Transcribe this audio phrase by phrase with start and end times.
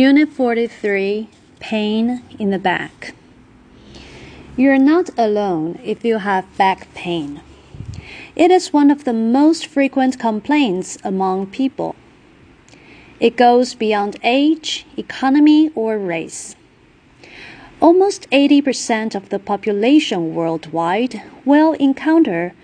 [0.00, 3.12] Unit 43 Pain in the Back.
[4.56, 7.42] You're not alone if you have back pain.
[8.34, 11.96] It is one of the most frequent complaints among people.
[13.20, 16.56] It goes beyond age, economy, or race.
[17.78, 22.54] Almost 80% of the population worldwide will encounter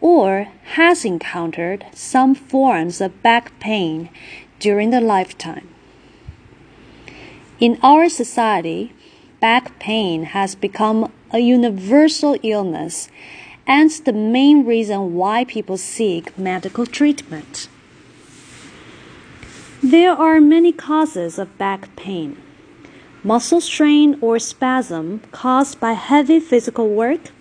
[0.00, 4.08] or has encountered some forms of back pain
[4.58, 5.68] during their lifetime.
[7.58, 8.92] In our society,
[9.40, 13.08] back pain has become a universal illness
[13.66, 17.68] and the main reason why people seek medical treatment.
[19.82, 22.36] There are many causes of back pain.
[23.24, 27.32] Muscle strain or spasm caused by heavy physical work,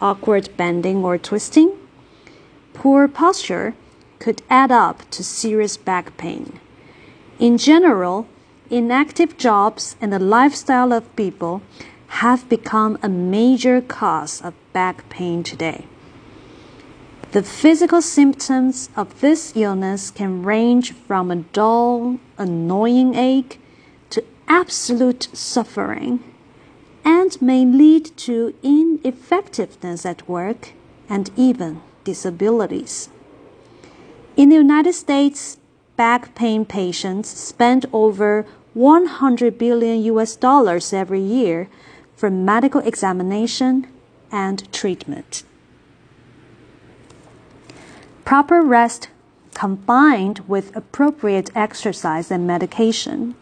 [0.00, 1.72] awkward bending or twisting,
[2.74, 3.74] poor posture
[4.18, 6.58] could add up to serious back pain.
[7.38, 8.26] In general,
[8.70, 11.62] inactive jobs and the lifestyle of people
[12.08, 15.86] have become a major cause of back pain today.
[17.32, 23.60] The physical symptoms of this illness can range from a dull, annoying ache
[24.10, 26.22] to absolute suffering
[27.04, 30.72] and may lead to ineffectiveness at work
[31.08, 33.08] and even disabilities.
[34.36, 35.58] In the United States,
[35.96, 41.68] back pain patients spend over 100 billion US dollars every year
[42.14, 43.86] for medical examination
[44.30, 45.44] and treatment.
[48.24, 49.08] Proper rest
[49.54, 53.34] combined with appropriate exercise and medication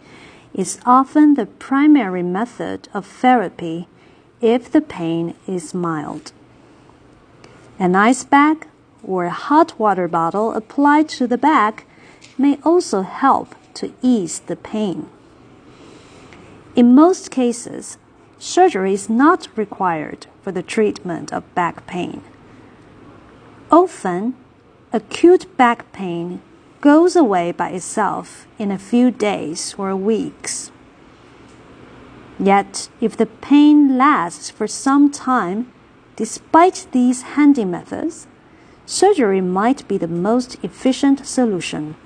[0.53, 3.89] is often the primary method of therapy
[4.41, 6.33] if the pain is mild.
[7.79, 8.69] An ice bag
[9.03, 11.87] or a hot water bottle applied to the back
[12.39, 15.09] may also help to ease the pain.
[16.77, 17.99] In most cases,
[18.39, 22.23] surgery is not required for the treatment of back pain.
[23.71, 24.35] Often,
[24.93, 26.43] acute back pain
[26.81, 30.71] goes away by itself in a few days or weeks.
[32.39, 35.73] Yet, if the pain lasts for some time,
[36.17, 38.27] despite these handy methods,
[38.87, 41.97] surgery might be the most efficient solution.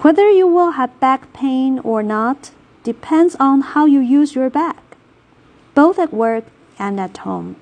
[0.00, 2.52] Whether you will have back pain or not
[2.84, 4.96] depends on how you use your back,
[5.74, 6.44] both at work
[6.78, 7.56] and at home.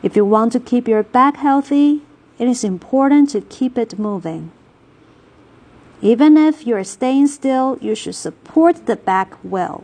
[0.00, 2.02] If you want to keep your back healthy,
[2.38, 4.52] it is important to keep it moving.
[6.00, 9.82] Even if you are staying still, you should support the back well.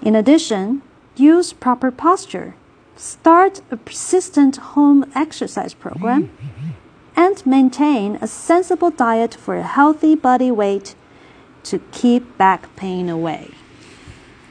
[0.00, 0.80] In addition,
[1.16, 2.54] use proper posture.
[2.96, 6.30] Start a persistent home exercise program
[7.16, 10.94] and maintain a sensible diet for a healthy body weight
[11.64, 13.50] to keep back pain away.